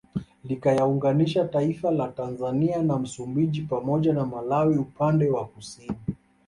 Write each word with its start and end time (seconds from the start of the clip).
Likiyaunganisha 0.43 1.45
taifa 1.45 1.91
la 1.91 2.07
Tanzania 2.07 2.81
na 2.83 2.99
Msumbiji 2.99 3.61
pamoja 3.61 4.13
na 4.13 4.25
Malawi 4.25 4.77
upande 4.77 5.29
wa 5.29 5.45
Kusini 5.45 5.97